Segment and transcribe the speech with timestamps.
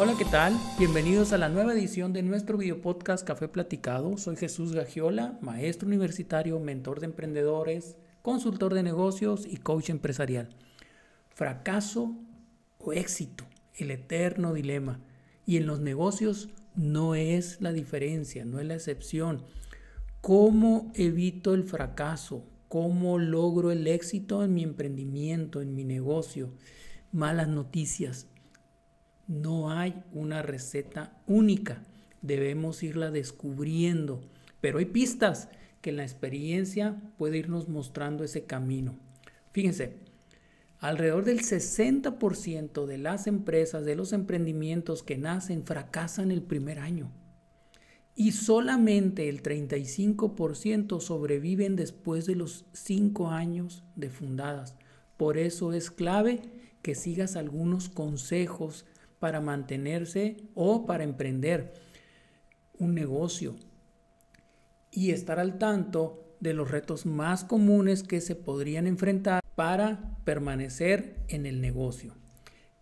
[0.00, 0.56] Hola, ¿qué tal?
[0.78, 4.16] Bienvenidos a la nueva edición de nuestro video podcast Café Platicado.
[4.16, 10.50] Soy Jesús Gagiola, maestro universitario, mentor de emprendedores, consultor de negocios y coach empresarial.
[11.30, 12.16] Fracaso
[12.78, 13.42] o éxito,
[13.74, 15.00] el eterno dilema.
[15.44, 19.42] Y en los negocios no es la diferencia, no es la excepción.
[20.20, 22.44] ¿Cómo evito el fracaso?
[22.68, 26.52] ¿Cómo logro el éxito en mi emprendimiento, en mi negocio?
[27.10, 28.28] Malas noticias
[29.28, 31.82] no hay una receta única,
[32.22, 34.20] debemos irla descubriendo,
[34.60, 35.48] pero hay pistas
[35.80, 38.98] que la experiencia puede irnos mostrando ese camino.
[39.52, 39.98] Fíjense,
[40.80, 47.12] alrededor del 60% de las empresas, de los emprendimientos que nacen, fracasan el primer año.
[48.14, 54.74] Y solamente el 35% sobreviven después de los 5 años de fundadas.
[55.16, 56.40] Por eso es clave
[56.82, 58.86] que sigas algunos consejos
[59.18, 61.74] para mantenerse o para emprender
[62.78, 63.56] un negocio
[64.90, 71.16] y estar al tanto de los retos más comunes que se podrían enfrentar para permanecer
[71.28, 72.14] en el negocio.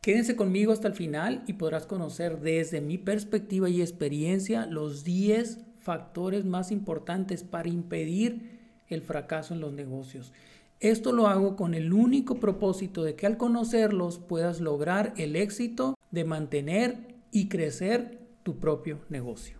[0.01, 5.59] Quédense conmigo hasta el final y podrás conocer desde mi perspectiva y experiencia los 10
[5.81, 10.33] factores más importantes para impedir el fracaso en los negocios.
[10.79, 15.96] Esto lo hago con el único propósito de que al conocerlos puedas lograr el éxito
[16.11, 19.59] de mantener y crecer tu propio negocio.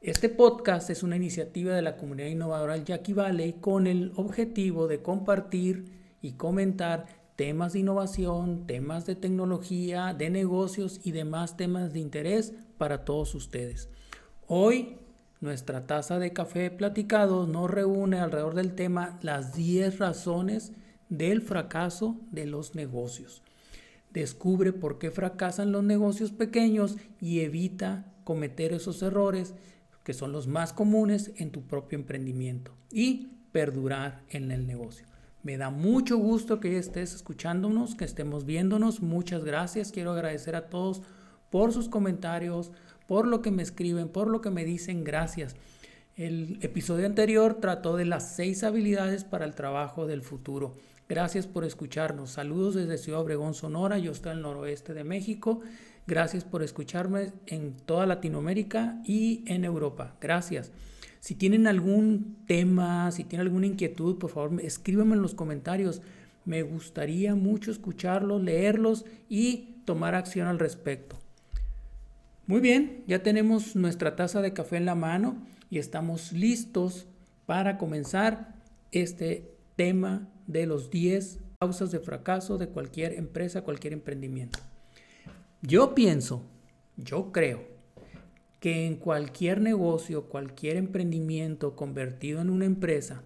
[0.00, 5.00] Este podcast es una iniciativa de la comunidad innovadora Jackie Valley con el objetivo de
[5.00, 7.06] compartir y comentar
[7.36, 13.34] temas de innovación, temas de tecnología, de negocios y demás temas de interés para todos
[13.34, 13.88] ustedes.
[14.46, 14.98] Hoy
[15.40, 20.72] nuestra taza de café platicado nos reúne alrededor del tema las 10 razones
[21.08, 23.42] del fracaso de los negocios.
[24.14, 29.54] Descubre por qué fracasan los negocios pequeños y evita cometer esos errores
[30.04, 35.06] que son los más comunes en tu propio emprendimiento y perdurar en el negocio.
[35.42, 39.02] Me da mucho gusto que estés escuchándonos, que estemos viéndonos.
[39.02, 39.90] Muchas gracias.
[39.90, 41.02] Quiero agradecer a todos
[41.50, 42.70] por sus comentarios,
[43.06, 45.04] por lo que me escriben, por lo que me dicen.
[45.04, 45.56] Gracias.
[46.16, 50.76] El episodio anterior trató de las seis habilidades para el trabajo del futuro.
[51.08, 52.30] Gracias por escucharnos.
[52.30, 53.98] Saludos desde Ciudad Obregón, Sonora.
[53.98, 55.60] Yo estoy al noroeste de México.
[56.06, 60.14] Gracias por escucharme en toda Latinoamérica y en Europa.
[60.20, 60.70] Gracias.
[61.18, 66.00] Si tienen algún tema, si tienen alguna inquietud, por favor, escríbanme en los comentarios.
[66.44, 71.18] Me gustaría mucho escucharlos, leerlos y tomar acción al respecto.
[72.46, 75.42] Muy bien, ya tenemos nuestra taza de café en la mano
[75.74, 77.08] y estamos listos
[77.46, 78.54] para comenzar
[78.92, 84.60] este tema de los 10 causas de fracaso de cualquier empresa, cualquier emprendimiento.
[85.62, 86.42] Yo pienso,
[86.96, 87.64] yo creo
[88.60, 93.24] que en cualquier negocio, cualquier emprendimiento convertido en una empresa,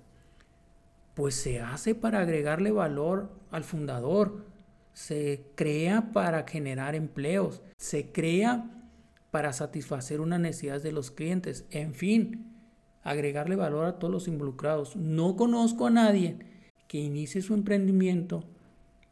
[1.13, 4.47] pues se hace para agregarle valor al fundador,
[4.95, 8.78] se crea para generar empleos, se crea
[9.31, 12.47] para satisfacer una necesidad de los clientes, en fin,
[13.03, 14.97] agregarle valor a todos los involucrados.
[14.97, 16.39] No conozco a nadie
[16.87, 18.44] que inicie su emprendimiento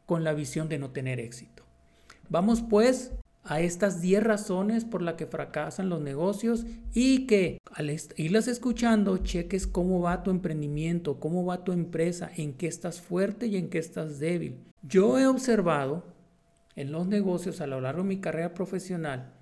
[0.06, 1.64] con la visión de no tener éxito.
[2.28, 3.12] Vamos pues
[3.44, 9.18] a estas 10 razones por las que fracasan los negocios y que al irlas escuchando
[9.18, 13.68] cheques cómo va tu emprendimiento, cómo va tu empresa, en qué estás fuerte y en
[13.68, 14.64] qué estás débil.
[14.82, 16.04] Yo he observado
[16.74, 19.35] en los negocios a lo largo de mi carrera profesional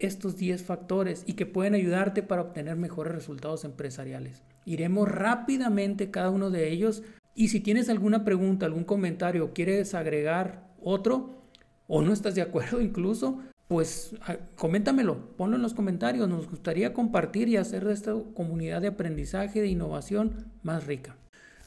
[0.00, 4.42] estos 10 factores y que pueden ayudarte para obtener mejores resultados empresariales.
[4.64, 7.02] Iremos rápidamente cada uno de ellos
[7.34, 11.44] y si tienes alguna pregunta, algún comentario quieres agregar otro
[11.86, 16.28] o no estás de acuerdo incluso, pues ah, coméntamelo, ponlo en los comentarios.
[16.28, 21.16] Nos gustaría compartir y hacer de esta comunidad de aprendizaje, de innovación más rica.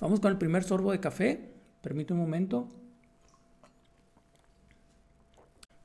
[0.01, 1.53] Vamos con el primer sorbo de café.
[1.81, 2.67] Permite un momento.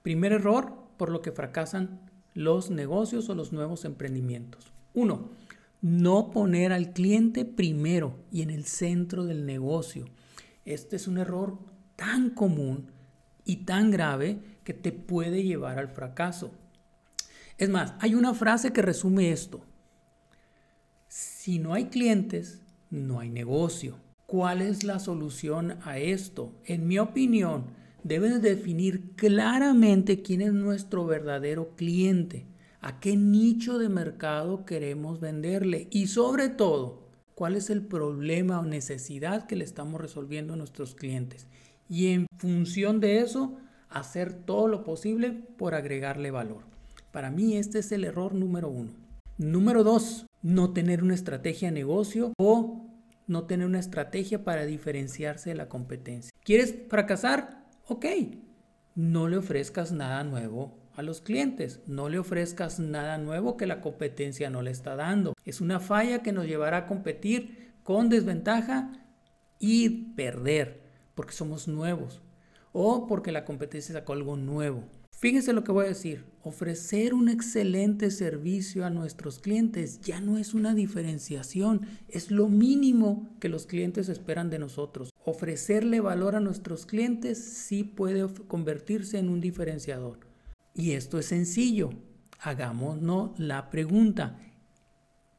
[0.03, 2.08] Primer error por lo que fracasan
[2.39, 4.71] los negocios o los nuevos emprendimientos.
[4.95, 5.31] Uno,
[5.83, 10.05] no poner al cliente primero y en el centro del negocio.
[10.65, 11.59] Este es un error
[11.97, 12.93] tan común
[13.45, 16.53] y tan grave que te puede llevar al fracaso.
[17.57, 19.61] Es más, hay una frase que resume esto.
[21.09, 23.97] Si no hay clientes, no hay negocio.
[24.27, 26.53] ¿Cuál es la solución a esto?
[26.67, 27.65] En mi opinión,
[28.05, 32.47] debes definir claramente quién es nuestro verdadero cliente
[32.81, 38.65] a qué nicho de mercado queremos venderle y sobre todo, cuál es el problema o
[38.65, 41.49] necesidad que le estamos resolviendo a nuestros clientes.
[41.89, 46.63] Y en función de eso, hacer todo lo posible por agregarle valor.
[47.11, 48.93] Para mí este es el error número uno.
[49.39, 52.87] Número dos, no tener una estrategia de negocio o
[53.27, 56.33] no tener una estrategia para diferenciarse de la competencia.
[56.45, 57.67] ¿Quieres fracasar?
[57.87, 58.07] Ok,
[58.99, 63.81] no le ofrezcas nada nuevo a los clientes, no le ofrezcas nada nuevo que la
[63.81, 65.35] competencia no le está dando.
[65.45, 68.91] Es una falla que nos llevará a competir con desventaja
[69.61, 70.83] y perder
[71.15, 72.23] porque somos nuevos
[72.73, 74.83] o porque la competencia sacó algo nuevo.
[75.19, 76.25] Fíjense lo que voy a decir.
[76.45, 83.29] Ofrecer un excelente servicio a nuestros clientes ya no es una diferenciación, es lo mínimo
[83.41, 85.11] que los clientes esperan de nosotros.
[85.25, 90.21] Ofrecerle valor a nuestros clientes sí puede convertirse en un diferenciador.
[90.73, 91.91] Y esto es sencillo.
[92.39, 94.39] Hagámonos la pregunta.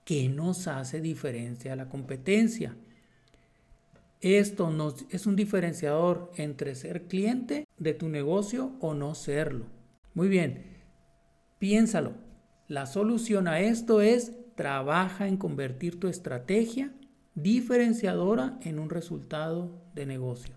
[0.03, 2.75] ¿Qué nos hace diferencia a la competencia?
[4.21, 9.65] Esto nos, es un diferenciador entre ser cliente de tu negocio o no serlo.
[10.13, 10.65] Muy bien,
[11.57, 12.13] piénsalo.
[12.67, 16.93] La solución a esto es trabaja en convertir tu estrategia
[17.33, 20.53] diferenciadora en un resultado de negocio.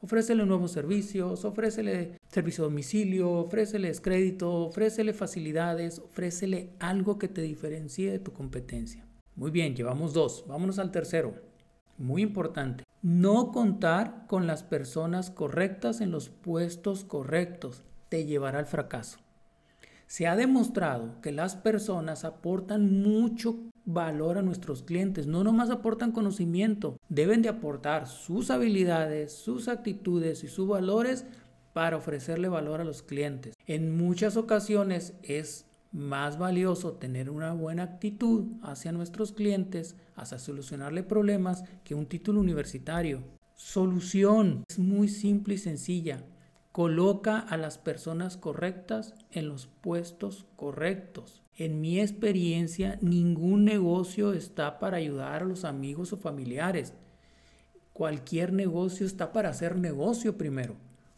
[0.00, 7.42] Ofrécele nuevos servicios, ofrécele servicio a domicilio, ofréceles crédito, ofrécele facilidades, ofrécele algo que te
[7.42, 9.06] diferencie de tu competencia.
[9.36, 10.44] Muy bien, llevamos dos.
[10.48, 11.51] Vámonos al tercero.
[12.02, 18.66] Muy importante no contar con las personas correctas en los puestos correctos te llevará al
[18.66, 19.20] fracaso.
[20.08, 26.10] Se ha demostrado que las personas aportan mucho valor a nuestros clientes, no nomás aportan
[26.10, 31.24] conocimiento, deben de aportar sus habilidades, sus actitudes y sus valores
[31.72, 33.54] para ofrecerle valor a los clientes.
[33.68, 41.02] En muchas ocasiones es más valioso tener una buena actitud hacia nuestros clientes, hacia solucionarle
[41.02, 43.22] problemas, que un título universitario.
[43.54, 46.24] Solución es muy simple y sencilla.
[46.72, 51.42] Coloca a las personas correctas en los puestos correctos.
[51.54, 56.94] En mi experiencia, ningún negocio está para ayudar a los amigos o familiares.
[57.92, 60.76] Cualquier negocio está para hacer negocio primero.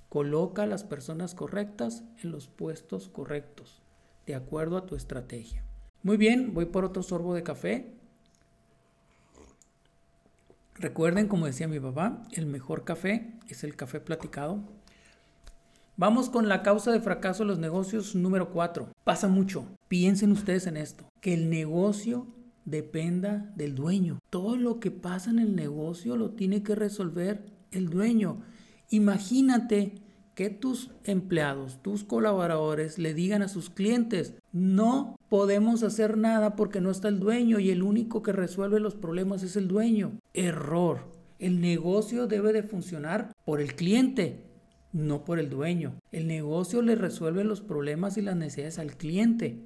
[0.09, 3.84] Coloca a las personas correctas en los puestos correctos
[4.27, 5.65] de acuerdo a tu estrategia.
[6.03, 7.95] Muy bien, voy por otro sorbo de café.
[10.77, 14.61] Recuerden, como decía mi papá, el mejor café es el café platicado.
[15.97, 18.89] Vamos con la causa de fracaso de los negocios número 4.
[19.05, 19.65] Pasa mucho.
[19.87, 21.09] Piensen ustedes en esto.
[21.21, 22.27] Que el negocio
[22.65, 24.19] dependa del dueño.
[24.29, 28.43] Todo lo que pasa en el negocio lo tiene que resolver el dueño.
[28.91, 29.95] Imagínate
[30.35, 36.81] que tus empleados, tus colaboradores le digan a sus clientes, no podemos hacer nada porque
[36.81, 40.19] no está el dueño y el único que resuelve los problemas es el dueño.
[40.33, 41.13] Error.
[41.39, 44.45] El negocio debe de funcionar por el cliente,
[44.93, 45.95] no por el dueño.
[46.13, 49.59] El negocio le resuelve los problemas y las necesidades al cliente.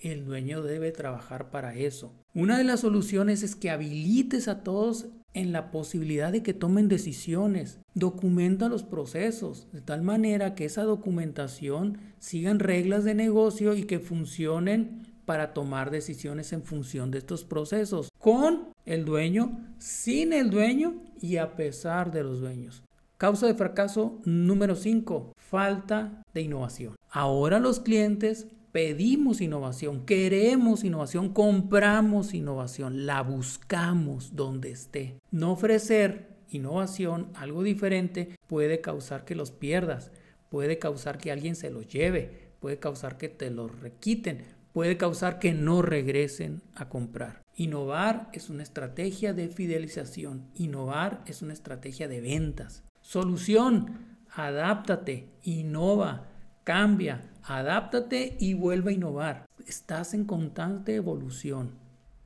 [0.00, 2.12] El dueño debe trabajar para eso.
[2.34, 6.88] Una de las soluciones es que habilites a todos en la posibilidad de que tomen
[6.88, 7.80] decisiones.
[7.94, 13.98] Documenta los procesos de tal manera que esa documentación sigan reglas de negocio y que
[13.98, 21.02] funcionen para tomar decisiones en función de estos procesos, con el dueño, sin el dueño
[21.20, 22.82] y a pesar de los dueños.
[23.16, 26.94] Causa de fracaso número 5, falta de innovación.
[27.10, 35.20] Ahora los clientes pedimos innovación, queremos innovación, compramos innovación, la buscamos donde esté.
[35.30, 40.10] No ofrecer innovación, algo diferente, puede causar que los pierdas,
[40.48, 45.38] puede causar que alguien se los lleve, puede causar que te los requiten, puede causar
[45.38, 47.42] que no regresen a comprar.
[47.54, 52.82] Innovar es una estrategia de fidelización, innovar es una estrategia de ventas.
[53.02, 56.33] Solución, adáptate, innova,
[56.64, 59.46] cambia, adáptate y vuelve a innovar.
[59.66, 61.72] Estás en constante evolución.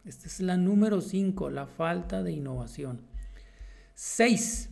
[0.05, 3.03] Esta es la número 5, la falta de innovación.
[3.95, 4.71] 6.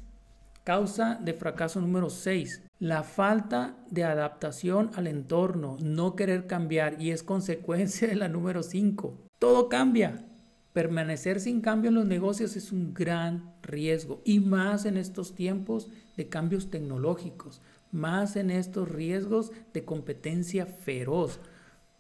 [0.65, 2.63] Causa de fracaso número 6.
[2.79, 8.63] La falta de adaptación al entorno, no querer cambiar y es consecuencia de la número
[8.63, 9.19] 5.
[9.39, 10.25] Todo cambia.
[10.73, 15.89] Permanecer sin cambio en los negocios es un gran riesgo y más en estos tiempos
[16.17, 21.41] de cambios tecnológicos más en estos riesgos de competencia feroz.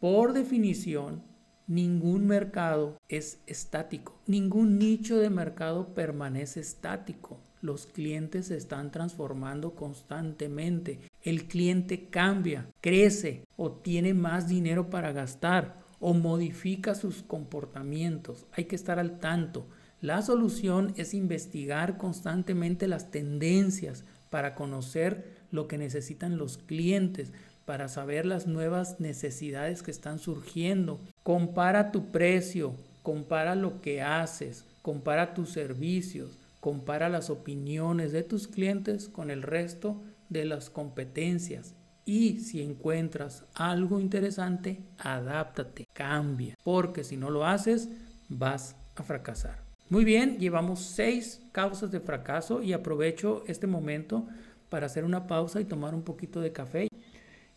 [0.00, 1.22] Por definición,
[1.66, 7.40] ningún mercado es estático, ningún nicho de mercado permanece estático.
[7.62, 11.00] Los clientes se están transformando constantemente.
[11.22, 18.46] El cliente cambia, crece o tiene más dinero para gastar o modifica sus comportamientos.
[18.52, 19.66] Hay que estar al tanto.
[20.00, 27.32] La solución es investigar constantemente las tendencias para conocer lo que necesitan los clientes
[27.64, 31.00] para saber las nuevas necesidades que están surgiendo.
[31.22, 38.48] Compara tu precio, compara lo que haces, compara tus servicios, compara las opiniones de tus
[38.48, 41.74] clientes con el resto de las competencias.
[42.04, 47.88] Y si encuentras algo interesante, adáptate, cambia, porque si no lo haces,
[48.28, 49.66] vas a fracasar.
[49.88, 54.26] Muy bien, llevamos seis causas de fracaso y aprovecho este momento
[54.68, 56.88] para hacer una pausa y tomar un poquito de café.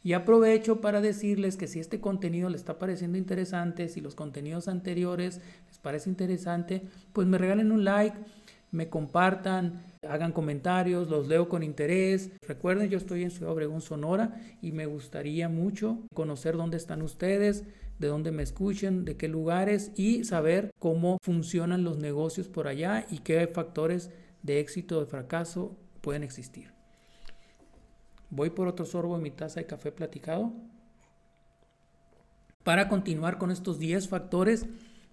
[0.01, 4.67] Y aprovecho para decirles que si este contenido les está pareciendo interesante, si los contenidos
[4.67, 8.17] anteriores les parece interesante, pues me regalen un like,
[8.71, 12.31] me compartan, hagan comentarios, los leo con interés.
[12.47, 17.65] Recuerden, yo estoy en Ciudad Obregón, Sonora, y me gustaría mucho conocer dónde están ustedes,
[17.97, 23.05] de dónde me escuchen, de qué lugares y saber cómo funcionan los negocios por allá
[23.09, 24.11] y qué factores
[24.43, 26.78] de éxito o de fracaso pueden existir.
[28.29, 30.53] Voy por otro sorbo en mi taza de café platicado
[32.63, 34.67] para continuar con estos 10 factores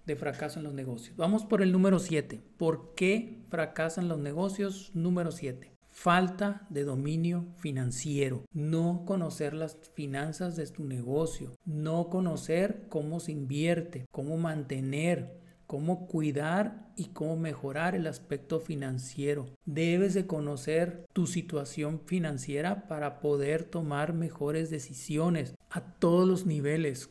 [0.05, 1.17] de fracaso en los negocios.
[1.17, 2.41] Vamos por el número 7.
[2.57, 4.91] ¿Por qué fracasan los negocios?
[4.93, 5.71] Número 7.
[5.89, 13.31] Falta de dominio financiero, no conocer las finanzas de tu negocio, no conocer cómo se
[13.31, 19.45] invierte, cómo mantener, cómo cuidar y cómo mejorar el aspecto financiero.
[19.65, 27.09] Debes de conocer tu situación financiera para poder tomar mejores decisiones a todos los niveles,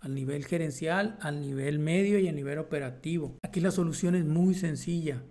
[0.00, 3.36] al nivel gerencial, al nivel medio y a nivel operativo.
[3.42, 5.22] Aquí la solución es muy sencilla.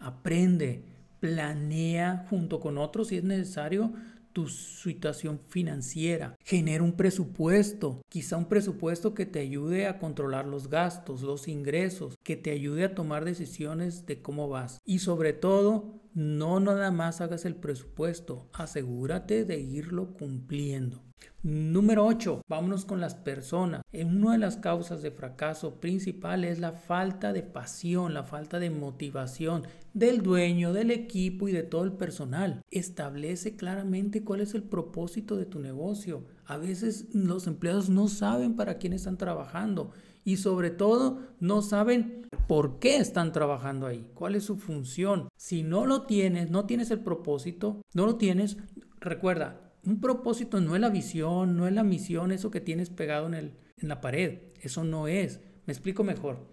[0.00, 0.82] Aprende,
[1.20, 3.92] planea junto con otros si es necesario
[4.32, 6.36] tu situación financiera.
[6.44, 12.16] Genera un presupuesto, quizá un presupuesto que te ayude a controlar los gastos, los ingresos,
[12.22, 14.78] que te ayude a tomar decisiones de cómo vas.
[14.84, 21.09] Y sobre todo, no nada más hagas el presupuesto, asegúrate de irlo cumpliendo.
[21.42, 22.42] Número 8.
[22.48, 23.80] Vámonos con las personas.
[23.94, 28.68] Una de las causas de fracaso principal es la falta de pasión, la falta de
[28.68, 29.62] motivación
[29.94, 32.60] del dueño, del equipo y de todo el personal.
[32.70, 36.24] Establece claramente cuál es el propósito de tu negocio.
[36.44, 39.92] A veces los empleados no saben para quién están trabajando
[40.24, 45.30] y sobre todo no saben por qué están trabajando ahí, cuál es su función.
[45.36, 48.58] Si no lo tienes, no tienes el propósito, no lo tienes,
[49.00, 53.26] recuerda, un propósito no es la visión, no es la misión, eso que tienes pegado
[53.26, 54.40] en, el, en la pared.
[54.60, 55.40] Eso no es.
[55.66, 56.46] Me explico mejor.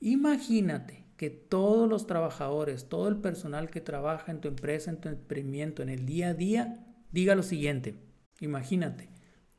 [0.00, 5.08] Imagínate que todos los trabajadores, todo el personal que trabaja en tu empresa, en tu
[5.08, 7.96] emprendimiento, en el día a día, diga lo siguiente.
[8.40, 9.10] Imagínate,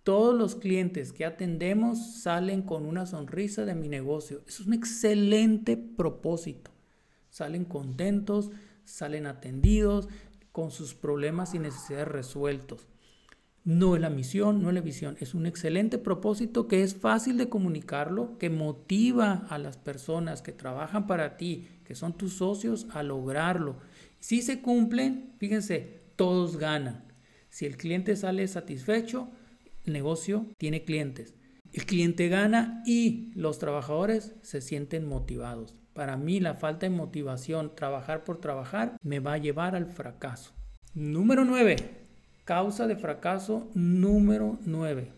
[0.03, 4.43] todos los clientes que atendemos salen con una sonrisa de mi negocio.
[4.47, 6.71] Es un excelente propósito.
[7.29, 8.51] Salen contentos,
[8.83, 10.07] salen atendidos,
[10.51, 12.87] con sus problemas y necesidades resueltos.
[13.65, 17.35] No es la misión, no es la visión, es un excelente propósito que es fácil
[17.35, 22.85] de comunicarlo, que motiva a las personas que trabajan para ti, que son tus socios,
[22.91, 23.77] a lograrlo.
[24.19, 27.05] Si se cumplen, fíjense, todos ganan.
[27.49, 29.29] Si el cliente sale satisfecho,
[29.83, 31.33] el negocio tiene clientes.
[31.73, 35.73] El cliente gana y los trabajadores se sienten motivados.
[35.93, 40.53] Para mí la falta de motivación, trabajar por trabajar, me va a llevar al fracaso.
[40.93, 42.04] Número 9
[42.45, 45.11] Causa de fracaso número 9.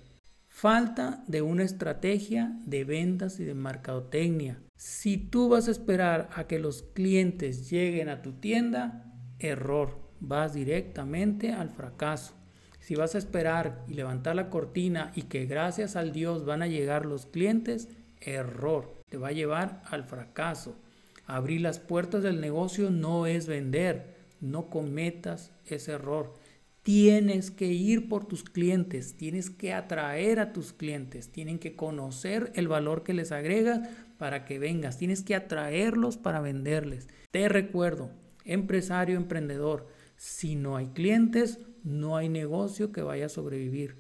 [0.48, 4.62] Falta de una estrategia de ventas y de mercadotecnia.
[4.78, 10.00] Si tú vas a esperar a que los clientes lleguen a tu tienda, error.
[10.22, 12.34] Vas directamente al fracaso.
[12.80, 16.68] Si vas a esperar y levantar la cortina y que gracias al Dios van a
[16.68, 17.90] llegar los clientes,
[18.22, 19.02] error.
[19.10, 20.78] Te va a llevar al fracaso.
[21.26, 24.16] Abrir las puertas del negocio no es vender.
[24.40, 26.47] No cometas ese error.
[26.88, 32.50] Tienes que ir por tus clientes, tienes que atraer a tus clientes, tienen que conocer
[32.56, 37.10] el valor que les agregas para que vengas, tienes que atraerlos para venderles.
[37.30, 38.10] Te recuerdo,
[38.46, 43.98] empresario, emprendedor, si no hay clientes, no hay negocio que vaya a sobrevivir.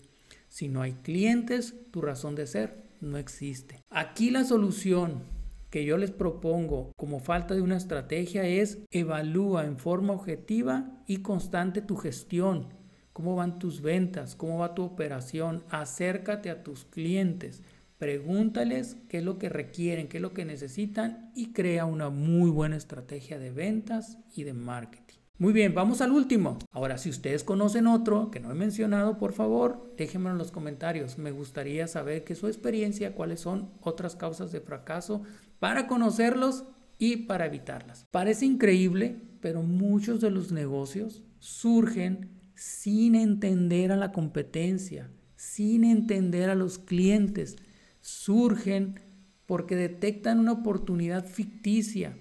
[0.48, 3.82] Si no hay clientes, tu razón de ser no existe.
[3.89, 5.24] Aquí la solución
[5.70, 11.17] que yo les propongo como falta de una estrategia es evalúa en forma objetiva y
[11.17, 12.76] constante tu gestión
[13.17, 17.63] cómo van tus ventas, cómo va tu operación, acércate a tus clientes,
[17.97, 22.51] pregúntales qué es lo que requieren, qué es lo que necesitan y crea una muy
[22.51, 25.17] buena estrategia de ventas y de marketing.
[25.39, 26.59] Muy bien, vamos al último.
[26.69, 31.17] Ahora, si ustedes conocen otro que no he mencionado, por favor, déjenmelo en los comentarios.
[31.17, 35.24] Me gustaría saber qué es su experiencia, cuáles son otras causas de fracaso
[35.57, 36.65] para conocerlos
[37.00, 38.05] y para evitarlas.
[38.12, 46.50] Parece increíble, pero muchos de los negocios surgen sin entender a la competencia, sin entender
[46.50, 47.56] a los clientes.
[48.02, 49.00] Surgen
[49.46, 52.18] porque detectan una oportunidad ficticia.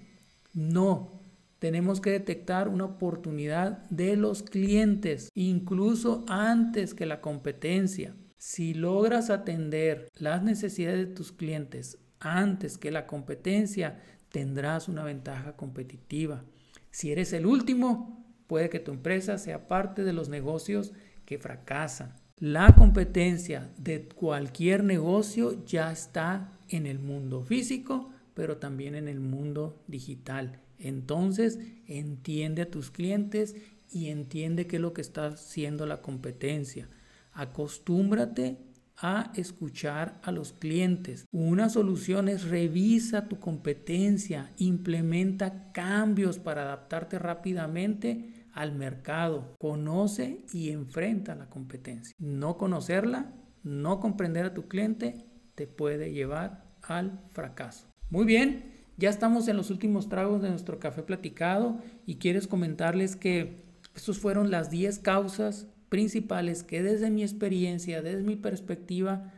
[0.53, 1.19] No,
[1.59, 8.15] tenemos que detectar una oportunidad de los clientes, incluso antes que la competencia.
[8.37, 15.55] Si logras atender las necesidades de tus clientes antes que la competencia, tendrás una ventaja
[15.55, 16.43] competitiva.
[16.91, 18.16] Si eres el último,
[18.47, 20.93] puede que tu empresa sea parte de los negocios
[21.25, 22.15] que fracasan.
[22.39, 29.19] La competencia de cualquier negocio ya está en el mundo físico, pero también en el
[29.19, 30.59] mundo digital.
[30.77, 33.55] Entonces, entiende a tus clientes
[33.89, 36.87] y entiende qué es lo que está haciendo la competencia.
[37.33, 38.57] Acostúmbrate
[38.97, 41.25] a escuchar a los clientes.
[41.31, 50.71] Una solución es revisa tu competencia, implementa cambios para adaptarte rápidamente al mercado, conoce y
[50.71, 52.15] enfrenta la competencia.
[52.17, 57.87] No conocerla, no comprender a tu cliente te puede llevar al fracaso.
[58.09, 63.15] Muy bien, ya estamos en los últimos tragos de nuestro café platicado y quieres comentarles
[63.15, 63.63] que
[63.95, 69.33] estos fueron las 10 causas principales que desde mi experiencia, desde mi perspectiva,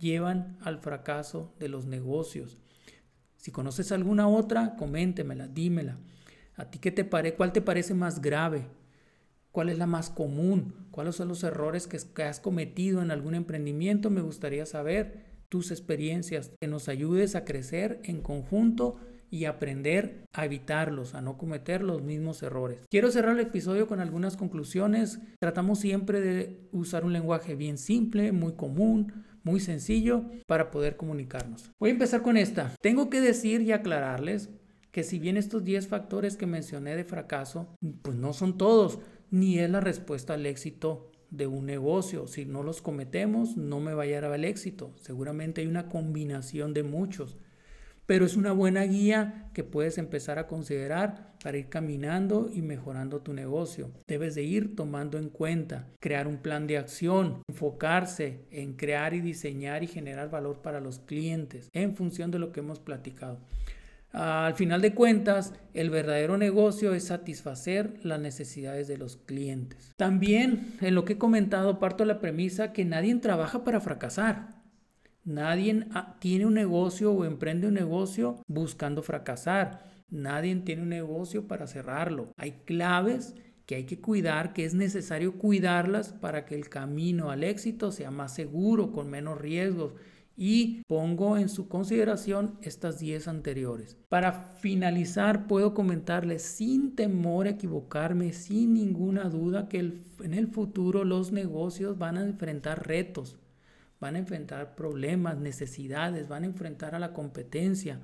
[0.00, 2.56] llevan al fracaso de los negocios.
[3.36, 5.98] Si conoces alguna otra, coméntemela, dímela.
[6.56, 7.36] ¿A ti qué te parece?
[7.36, 8.66] ¿Cuál te parece más grave?
[9.50, 10.74] ¿Cuál es la más común?
[10.90, 14.10] ¿Cuáles son los errores que, has cometido en algún emprendimiento?
[14.10, 18.96] Me gustaría saber tus experiencias, que nos ayudes a crecer en conjunto
[19.30, 22.80] y aprender a evitarlos, a no cometer los mismos errores.
[22.90, 25.20] Quiero cerrar el episodio con algunas conclusiones.
[25.40, 31.70] Tratamos siempre de usar un lenguaje bien simple, muy común, muy sencillo para poder comunicarnos.
[31.78, 32.72] Voy a empezar con esta.
[32.80, 34.50] Tengo que decir y aclararles
[34.94, 37.66] que si bien estos 10 factores que mencioné de fracaso,
[38.02, 42.28] pues no son todos, ni es la respuesta al éxito de un negocio.
[42.28, 44.92] Si no los cometemos, no me va a llegar al éxito.
[44.94, 47.36] Seguramente hay una combinación de muchos
[48.06, 53.20] pero es una buena guía que puedes empezar a considerar para ir caminando y mejorando
[53.20, 53.90] tu negocio.
[54.06, 59.20] Debes de ir tomando en cuenta, crear un plan de acción, enfocarse en crear y
[59.20, 63.38] diseñar y generar valor para los clientes en función de lo que hemos platicado.
[64.14, 69.92] Al final de cuentas, el verdadero negocio es satisfacer las necesidades de los clientes.
[69.96, 74.54] También en lo que he comentado parto de la premisa que nadie trabaja para fracasar.
[75.24, 75.86] Nadie
[76.20, 79.90] tiene un negocio o emprende un negocio buscando fracasar.
[80.10, 82.30] Nadie tiene un negocio para cerrarlo.
[82.36, 83.34] Hay claves
[83.66, 88.12] que hay que cuidar, que es necesario cuidarlas para que el camino al éxito sea
[88.12, 89.94] más seguro, con menos riesgos.
[90.36, 93.96] Y pongo en su consideración estas 10 anteriores.
[94.08, 101.04] Para finalizar, puedo comentarles sin temor a equivocarme, sin ninguna duda, que en el futuro
[101.04, 103.38] los negocios van a enfrentar retos
[104.04, 108.00] van a enfrentar problemas, necesidades, van a enfrentar a la competencia,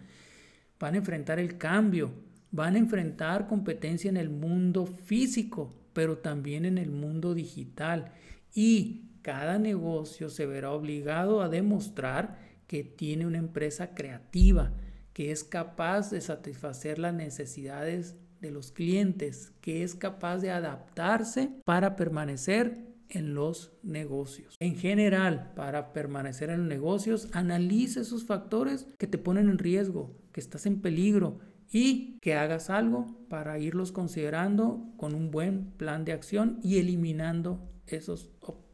[0.78, 2.10] van a enfrentar el cambio,
[2.50, 8.12] van a enfrentar competencia en el mundo físico, pero también en el mundo digital.
[8.54, 14.72] Y cada negocio se verá obligado a demostrar que tiene una empresa creativa,
[15.12, 21.50] que es capaz de satisfacer las necesidades de los clientes, que es capaz de adaptarse
[21.64, 24.56] para permanecer en los negocios.
[24.60, 30.16] En general, para permanecer en los negocios, analice esos factores que te ponen en riesgo,
[30.32, 36.04] que estás en peligro y que hagas algo para irlos considerando con un buen plan
[36.04, 38.69] de acción y eliminando esos obstáculos.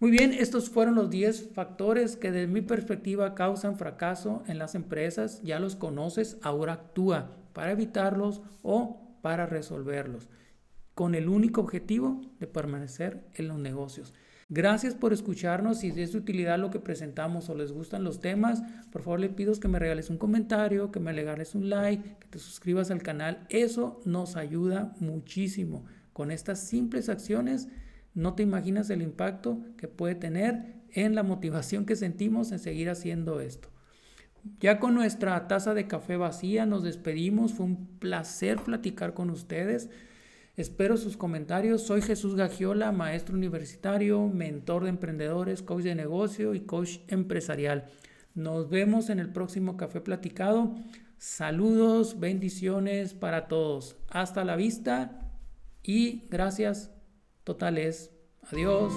[0.00, 4.74] Muy bien, estos fueron los 10 factores que desde mi perspectiva causan fracaso en las
[4.74, 5.40] empresas.
[5.42, 10.28] Ya los conoces, ahora actúa para evitarlos o para resolverlos
[10.94, 14.12] con el único objetivo de permanecer en los negocios.
[14.48, 15.78] Gracias por escucharnos.
[15.78, 19.30] Si es de utilidad lo que presentamos o les gustan los temas, por favor les
[19.30, 23.02] pido que me regales un comentario, que me regales un like, que te suscribas al
[23.02, 23.46] canal.
[23.48, 25.86] Eso nos ayuda muchísimo.
[26.12, 27.68] Con estas simples acciones
[28.14, 32.90] no te imaginas el impacto que puede tener en la motivación que sentimos en seguir
[32.90, 33.68] haciendo esto.
[34.60, 37.54] Ya con nuestra taza de café vacía nos despedimos.
[37.54, 39.88] Fue un placer platicar con ustedes.
[40.56, 41.82] Espero sus comentarios.
[41.82, 47.86] Soy Jesús Gagiola, maestro universitario, mentor de emprendedores, coach de negocio y coach empresarial.
[48.34, 50.74] Nos vemos en el próximo Café Platicado.
[51.18, 53.96] Saludos, bendiciones para todos.
[54.08, 55.30] Hasta la vista
[55.84, 56.90] y gracias
[57.44, 58.10] totales.
[58.50, 58.92] Adiós.